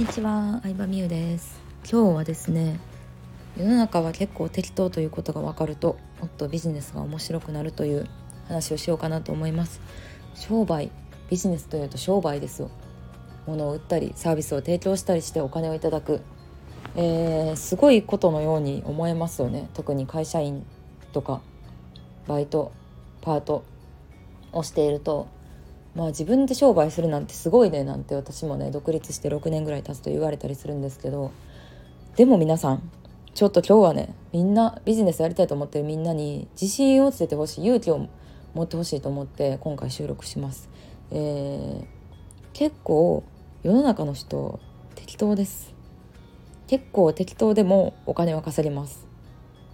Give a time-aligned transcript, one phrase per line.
[0.00, 1.60] にちは、相葉美優です。
[1.82, 2.80] 今日はですね
[3.58, 8.08] 世の中は結構適当ということが分かるともっとビジネスが面白くなるという
[8.48, 9.82] 話をしようかなと思います。
[10.34, 10.90] 商売
[11.28, 12.70] ビジネスというと商売ですよ。
[13.46, 16.22] 物を売ったりサービスを提供したりしてお金をいただく、
[16.96, 19.68] えー、すごいことのように思えますよね。
[19.74, 20.64] 特に会社員
[21.12, 21.42] とか
[22.26, 22.72] バイト
[23.20, 23.64] パート
[24.52, 25.28] をしていると。
[25.94, 31.32] まあ自分で商売するなんてすごいねなんて私もね独立して6年ぐらい経つと言われたりするんですけど
[32.16, 32.90] でも皆さん
[33.34, 38.08] ちょっと今日はねみんなビジネスやりたいと思ってるみんなに自信をつけてほしい勇気を
[38.54, 40.68] 持ってほしいと思って今回収録します、
[41.10, 41.84] えー、
[42.52, 43.24] 結構
[43.62, 44.58] 世の中の人
[44.94, 45.74] 適当です。
[46.66, 49.06] 結構適当でもお金は稼ぎます。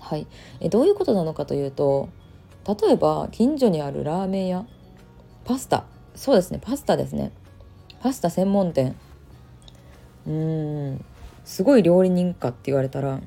[0.00, 0.26] はい。
[0.60, 2.08] えどういうことなのかというと
[2.66, 4.66] 例えば近所にあるラーメン屋
[5.44, 5.84] パスタ。
[6.18, 7.30] そうですねパスタですね。
[8.00, 8.96] パスタ専門店。
[10.26, 11.04] うーん
[11.44, 13.20] すごい料理人かって言われたら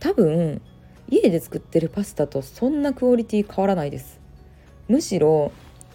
[0.00, 0.60] 多分
[1.08, 4.18] 家で作ってるパスタとそんなクオリティ変わらないです。
[4.88, 5.52] むしろ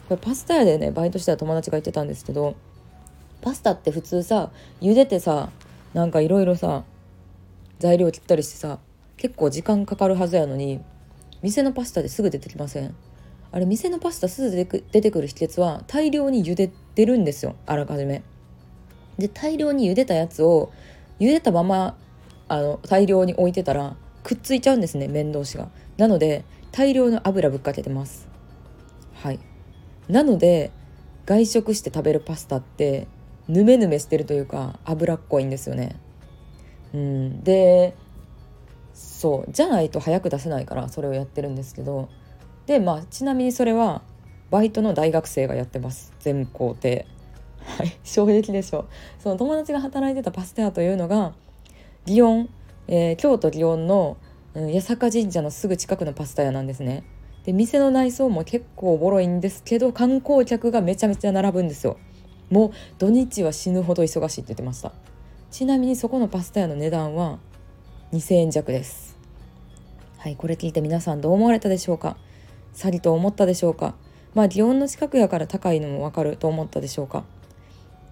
[0.07, 2.55] これパスタ屋でねバイトしてた友達が言ってたんですけど
[3.41, 5.49] パスタって普通さ茹でてさ
[5.93, 6.85] なんかいろいろさ
[7.79, 8.79] 材料切ったりしてさ
[9.17, 10.81] 結構時間かかるはずやのに
[11.41, 12.95] 店のパスタですぐ出てきません。
[13.51, 18.23] あれ店のパスタすぐ出てくる秘訣は大量に茹でてるんですよあらかじめ。
[19.17, 20.71] で大量に茹でたやつを
[21.19, 21.97] 茹でたまま
[22.47, 25.69] あの大量に置いてたらくっついちゃうんですね麺同士が。
[25.97, 28.27] なので大量の油ぶっかけてます。
[29.15, 29.39] はい
[30.07, 30.71] なので
[31.25, 33.07] 外食して食べるパスタって
[33.47, 35.95] ぬめぬめしてるというか脂っこいんですよね。
[36.93, 37.95] うん、で
[38.93, 42.09] そうじゃないと早く出せないからそれをやってるんですけど
[42.65, 44.01] でまあちなみにそれは
[44.49, 46.13] バイトの大学生がやってます。
[46.19, 46.89] 全工程
[47.63, 47.97] はい。
[48.03, 48.85] 衝撃でしょ。
[49.19, 51.33] その友達が働いてたパスタ屋というのが
[52.05, 52.49] 祇園、
[52.87, 54.17] えー、京都祇園の、
[54.53, 57.03] うん、八坂神社のすぐ近くのパスタ屋なんですね。
[57.45, 61.97] で店の内装も結構ボロいんですけど観光客がめちゃめちゃ並ぶんですよ。
[62.49, 64.91] もう土日は死ぬほど忙しいって言ってました。
[65.49, 67.39] ちなみにそこのパスタ屋の値段は
[68.11, 69.17] 2000円弱です。
[70.17, 70.35] はい。
[70.35, 72.17] これ聞いて皆さんどう思われたでしょうか？
[72.73, 73.95] 詐欺と思ったでしょうか？
[74.33, 77.23] まあ祇園の近くやから高いのもわかると思ったでしょうか？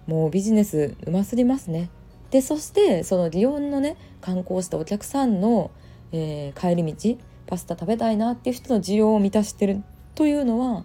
[0.06, 1.88] もうビジネスうますぎますね
[2.30, 5.70] でそしてその祇園のね観光したお客さんの、
[6.12, 7.16] えー、帰り道
[7.46, 9.82] パスタ食べたいなっていう人の需要を満たしてる
[10.14, 10.84] というのは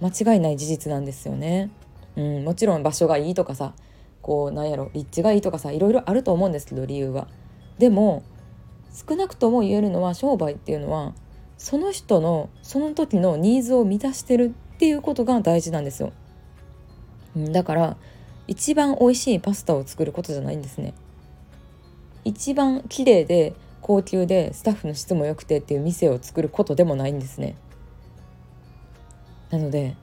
[0.00, 1.70] 間違いない事実なんですよね。
[2.16, 3.74] うん、もちろん場所がいいとかさ
[4.20, 7.28] こうなんやろ立地がいいとかさいろいろあると思うんですけど理由は。
[7.78, 8.22] でも
[9.08, 11.14] 少なくとも言えるのは商売っていうのは
[11.62, 16.12] その人のその時のニーズを満たしてるっていうことが大事なんですよ。
[17.36, 17.96] だから
[18.48, 20.92] 一番美味しいパスタを作ることじゃないんですね。
[22.24, 27.54] 一番綺麗で高級でスタッフの質も良くてっていう店を作ることでもないんですね。
[29.50, 29.94] なので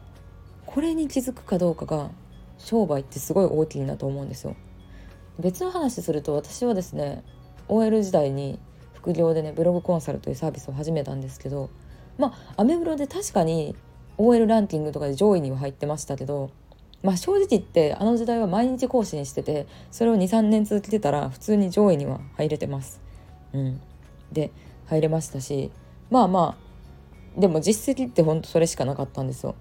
[0.66, 2.10] これに気づくかどうかが
[2.58, 4.56] 商売ってすごい大きいなと思うんですよ。
[5.38, 7.22] 別の話すると私はですね
[7.68, 8.60] OL 時代に
[9.10, 11.70] 副業でねブログコンサルというサービスを始めたんですけど
[12.20, 13.76] まあアメブロで確かに
[14.18, 16.52] OL ランキングとかで上位には入ってましたけど
[17.02, 23.02] まあ正直言ってあの時代は毎日更新しててそれを23年続けてたら普通に上位には入れてます。
[23.54, 23.82] うん、
[24.32, 24.52] で
[24.86, 25.72] 入れましたし
[26.12, 26.56] まあま
[27.38, 29.56] あでも実績ってほんとそれしかなかったんですよ。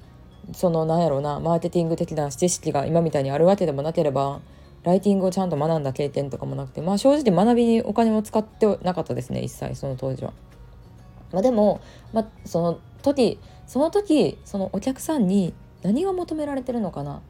[0.52, 4.40] そのなんやろうなマーケティング的な知識が今みたいにあるわけでもなければ
[4.88, 10.32] ライティングをちゃんと学んだ経験とかもなくてまあ正直学びにお金も使ってなかったですね一切その当時は。
[11.30, 11.82] まあ、でも、
[12.14, 17.20] まあ、その時その時そのお客さんに何が求められてるのかな？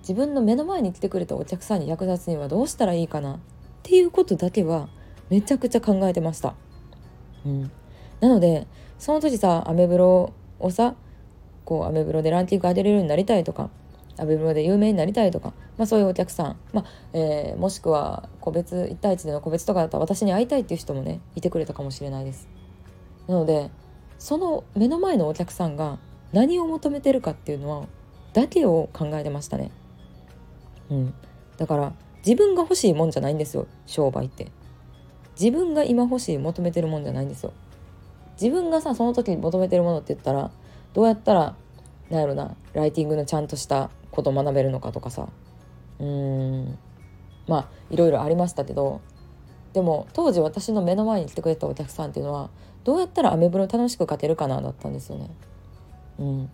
[0.00, 3.36] 自分の目の前に来てくれたお客さんに役立つにはどうしたらいいかな？
[3.36, 3.38] っ
[3.82, 4.88] ていうことだけは
[5.30, 6.54] めちゃくちゃ考えてました。
[7.46, 7.70] うん、
[8.20, 8.66] なので
[8.98, 10.94] その時さアメブロをさ
[11.64, 13.70] こうアメブロでランキング上げれるようになりたいとか
[14.18, 22.48] アベブロで有名になりたいとか、まあ、そういうお客さん、まあえー、もしくは個別1対1での個別とかだったら私に会いたいっていう人もねいてくれたかもしれないです。
[23.26, 23.70] なので
[24.18, 25.98] その目の前のお客さんが
[26.32, 27.86] 何を求めてるかっていうのは
[28.32, 29.70] だけを考えてましたね。
[30.90, 31.14] うん、
[31.56, 34.50] だから自分が欲しいもんじゃないんですよ商売って。
[35.38, 37.52] 自分が今欲しい求めてるもんじゃないんですよ。
[38.40, 40.50] 自分がさその時に求めてるものって言ったら
[40.92, 41.56] どうやったら
[42.10, 45.28] なんやろなライティングのちゃんとしたこと学べるのかとかさ。
[45.98, 46.78] うーん。
[47.48, 49.00] まあいろいろありましたけど。
[49.72, 52.48] でも当時私の目の前に来てくれたお客さんっていうのは
[52.82, 55.30] どうやったらアメブロ楽しく勝てるかなだったんですよね。
[56.18, 56.50] うん、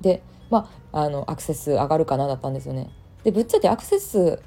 [0.00, 2.90] でまああのアクセス上がるかなだったんですよね。
[3.22, 4.42] でぶっちゃけアクセス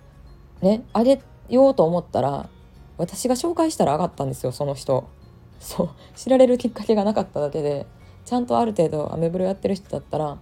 [0.61, 2.49] ね上げようと思ったら
[2.97, 5.07] 私が紹介したら上がったんですよその人。
[5.61, 5.89] そう。
[6.17, 7.85] 知られるきっかけがなかっただけで。
[8.25, 10.37] ちゃんとある程度アメブロやってる人だったら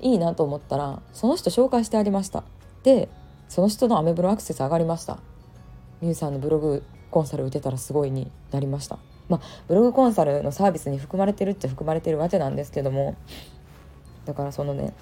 [0.00, 2.44] いいなと思ったらその人紹介してありました。
[2.82, 3.08] で
[3.48, 5.18] その人のアメブロアクセス上がりました。
[6.00, 8.98] ミュウさんのブログコンサル受けたらすごいになりました。
[9.28, 13.16] まあブログコンサルのサービスに含まれてるって含まれてるわけなんですけども
[14.24, 14.92] だからそのね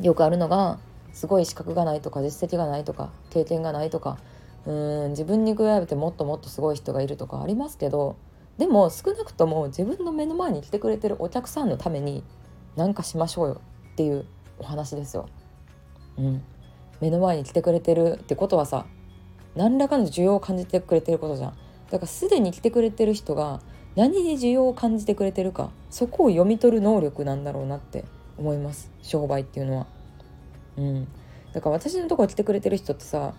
[0.00, 0.78] よくあるのが
[1.12, 4.18] すごい資格がないとか実績がないとか経験がないとか
[4.66, 4.72] う
[5.08, 8.16] ん自分に比べてもっともっとすごい人がいるとかありますけど
[8.60, 12.22] でも少なくとも自分の目の前に来てくれてるお客さんのために
[12.76, 13.60] 何かしましょうよ
[13.92, 14.26] っていう
[14.58, 15.30] お話ですよ。
[16.18, 16.42] うん、
[17.00, 18.84] 目の前に来てくれてるってことはさ
[19.56, 21.56] 何らかの需要を感じてくれてることじゃん。
[21.90, 23.62] だからすでに来てくれてる人が
[23.96, 28.04] 何に需要を感じてくれてるかそこを読み取る能力なんだろうなって
[28.36, 29.86] 思います商売っていうのは。
[30.76, 31.08] うん、
[31.54, 33.32] だから私のところ来てくれてる人ってさ、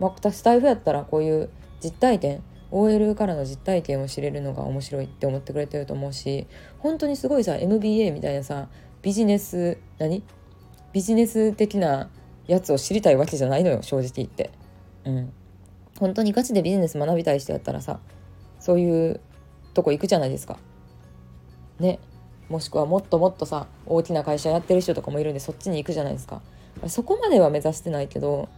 [0.00, 1.48] まあ、私スタイフやったらこういう
[1.80, 2.42] 実体験
[2.74, 6.48] OL からの実体験を知れるのが面白いって思ってくれてると思うし
[6.80, 8.66] 本当にすごいさ MBA みたいなさ
[9.00, 10.24] ビジネス何？
[10.92, 12.10] ビジネス的な
[12.48, 14.50] やつを知りたいわけじゃないのよ正直言って。
[15.04, 15.32] うん、
[15.98, 18.00] 本当にガチでビジネス学びたい人やったらさ
[18.58, 19.20] そういう
[19.74, 20.58] とこ行くじゃないですか。
[21.78, 22.00] ね
[22.48, 26.42] もしくはもっともっとさ大きな会社やってる人とかもいるんでそっちに行くじゃないですか。
[26.88, 28.48] そこまでは目指してないけど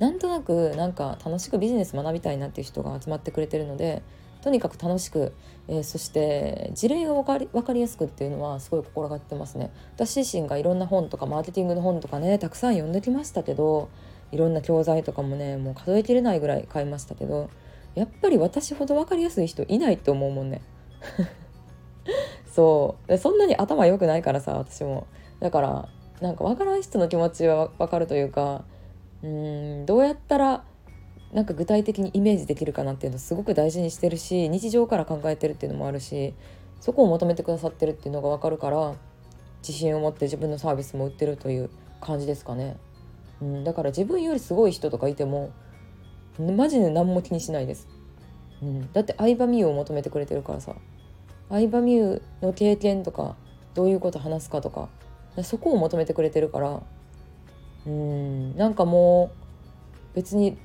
[0.00, 4.02] なんとなくなんか楽しくビジネス学びたいなっていう人が集まってくれてるので
[4.42, 5.34] とにかく楽しく、
[5.68, 9.70] えー、そして事例が分かり分かりやすくっていうのはすごい心がけてますね。
[9.94, 13.90] 私自身がいろんな本とかマーケティングの本とかねたくさん読んできましたけど
[14.32, 17.50] いろんな教材とかもねもう数えきれないぐらい買いましたけど
[17.94, 20.62] やっぱり私ほど分かりやすい人いないと思うもんね。
[22.50, 23.18] そう。
[23.18, 25.06] そんなに頭良くないからさ私も。
[25.40, 25.88] だから
[26.22, 28.64] なんか分からん人の気持ちは分かるというか
[29.22, 30.64] うんどうやったら
[31.32, 36.34] なんか具体的にイメージできるかなっていうのをすごく大事にしてるし日常から考えてるっていうのもあるし
[36.80, 38.94] そこを求めてくださってるっていうのが分かるから
[39.60, 41.70] 自信を持って自分のサービスも売ってるという
[42.00, 42.78] 感じですかね。
[43.42, 45.52] うん、だから自分よりすごい人とかいても
[46.38, 47.86] マジで何も気にしないです。
[48.62, 50.74] うん、だって相葉美優を求めてくれてるからさ
[51.48, 53.36] 相葉美優の経験とか
[53.74, 54.88] どういうこと話すかとか
[55.42, 56.82] そこを求めてくれてるから
[57.86, 58.56] うん。
[58.56, 59.32] なんかも
[60.12, 60.56] う別に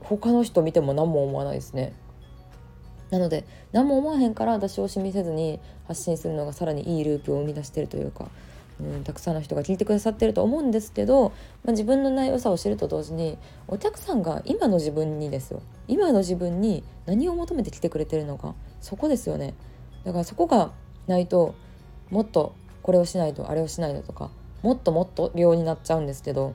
[0.00, 1.94] 他の人見ても何も思わないですね。
[3.10, 8.28] なので何も思わへんから出し惜しみせずに発信するのがさらにいいループを生み出してるというか、
[8.80, 11.30] うん、たくさんの人が聞いてくださってると思うんですけど、
[11.64, 13.38] まあ、自分の内容さを知ると同時に
[13.68, 15.62] お客さんが今の自分にですよ。
[15.86, 19.54] 今の自分に何を求めてきてくれてるのかそこですよね。
[20.04, 20.72] だからそこが
[21.06, 21.54] ないと
[22.10, 24.30] もっとこれをしないとあれをしないととか
[24.62, 26.54] もっともっと量になっちゃうんですけど。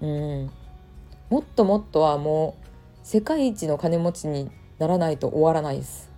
[0.00, 0.50] うん。
[1.30, 2.66] もっともっとはもう
[3.02, 6.10] 世界一の金持ちにならないと終わらないです。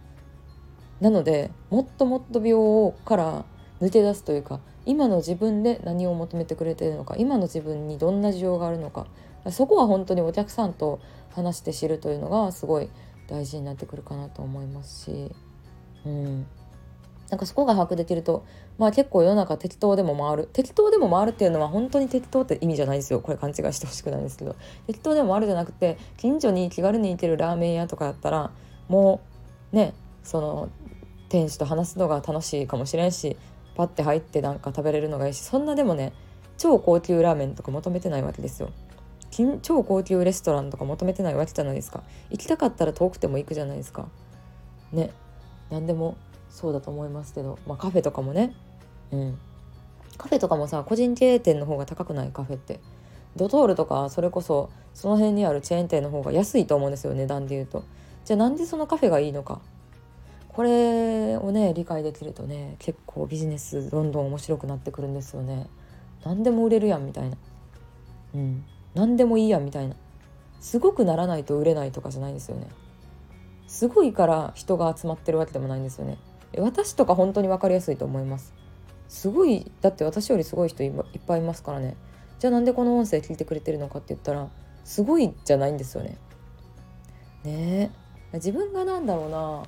[1.00, 3.44] なのでもっともっと病から
[3.80, 9.06] 抜け出すというか今の自分で何を求めてくれてるのか今の自分にどんな需要があるのか
[9.50, 11.00] そこは本当にお客さんと
[11.30, 12.90] 話して知るというのがすごい
[13.28, 15.32] 大事になってくるかなと思いますし、
[16.04, 16.46] うん、
[17.30, 18.44] なんかそこが把握できると
[18.76, 20.48] まあ結構世の中適当でも回る。
[20.52, 23.20] 適当でも回るっていうのは本当に適当って意味じゃないですよ。
[23.20, 24.56] これ勘違いしてほしくないんですけど。
[24.86, 28.50] 適当でも回るじゃなくて近所に気軽に行けるラーメン屋とかだったら
[28.88, 29.20] も
[29.72, 30.68] うねその
[31.28, 33.36] 店主と話すのが楽しいかもしれんし
[33.76, 36.12] パッて入ってなんか食べれるのがいいしそんなでもね
[36.58, 38.70] 超高級ラーメンとか求めてないわけですよ。
[39.62, 42.02] 超高級レストランとか求めてないわけじゃないですか。
[42.30, 44.08] 行きたかったら遠くても行くじゃないですか。
[44.92, 45.12] ね
[45.70, 46.16] 何でも
[46.50, 48.54] そうだと思いますけど、まあ、カフェとかもね。
[49.12, 49.38] うん。
[50.18, 52.30] カフェとかもさ個人経営店の方が高くない？
[52.30, 52.80] カフェって。
[53.36, 57.84] ドトールとかそれこそその辺にあるチェーン店の方が安いと思うんですよ値段で言うと。
[58.24, 59.60] じゃあなんでそのカフェがいいのか。
[60.48, 65.68] これをね理解できるとね結構ビジネスどんどん面白くなってくるんですよね。
[66.24, 67.36] 何でも売れるやんみたいな。
[68.34, 68.64] うん。
[68.94, 69.94] 何でもいいやんみたいな。
[70.60, 72.66] すごくならないと売れないとかじゃないんですよね。
[73.68, 76.18] すごいから人が集まってるわけでもないんですよね。
[76.58, 78.54] 私とか本当に分かりやすいと思います。
[79.08, 80.92] すごいだって私よりすごい人いっ
[81.26, 81.96] ぱいいますからね。
[82.38, 84.48] じゃあなんでこの音声聞いてくれてるのかって言ったら
[84.84, 86.18] すごいじゃないんですよね。
[87.44, 87.90] ね
[88.32, 88.36] え。
[88.36, 89.62] 自分がなんだろうな。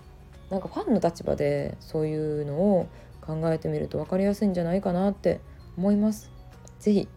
[0.50, 2.86] なんかファンの立場でそういうのを
[3.20, 5.40] 考えてみると分かりやすいんじゃないかなって
[5.76, 6.30] 思います。
[6.78, 7.08] 是非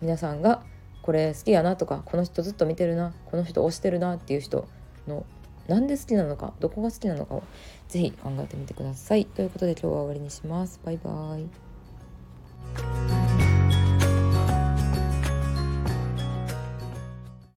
[0.00, 0.62] 皆さんが
[1.02, 4.68] これ好きやなとかこの人ずっと見てるなこの人推してるなっていう人
[5.08, 5.24] の
[5.68, 7.42] なんで好きなのかどこが好きなのかを
[7.88, 9.26] ぜひ考えてみてください。
[9.26, 10.80] ということで今日は終わりにします。
[10.84, 11.67] バイバーイ。